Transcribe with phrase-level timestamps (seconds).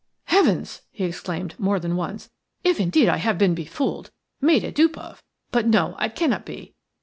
[0.23, 2.31] "Heavens!" he exclaimed more than once.
[2.63, 4.09] "If indeed I have been befooled–
[4.51, 6.73] made a dupe of– but no, it cannot be.